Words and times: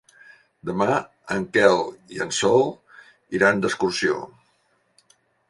Demà 0.69 0.95
en 1.35 1.45
Quel 1.57 1.77
i 2.15 2.23
en 2.25 2.33
Sol 2.39 2.65
iran 3.41 3.63
d'excursió. 3.67 4.19